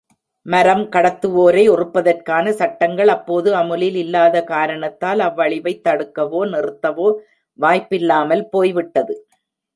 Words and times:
மரம்கடத்துவோரை 0.45 1.63
ஒறுப்பதற்கான 1.69 2.49
சட்டங்கள் 2.51 3.07
அப்போது 3.07 3.55
அமுலில் 3.55 3.95
இல்லாத 3.95 4.43
காரணத்தால் 4.43 5.19
அவ்வழிவைத் 5.19 5.83
தடுக்கவோ, 5.83 6.41
நிறுத்தவோ 6.47 7.07
வாய்ப்பில்லாமல் 7.59 8.45
போய்விட்டது. 8.49 9.15